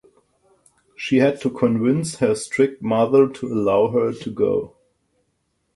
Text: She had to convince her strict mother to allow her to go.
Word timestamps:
She 0.97 1.17
had 1.17 1.39
to 1.41 1.51
convince 1.51 2.15
her 2.15 2.33
strict 2.33 2.81
mother 2.81 3.29
to 3.29 3.53
allow 3.53 3.89
her 3.89 4.11
to 4.13 4.31
go. 4.31 4.75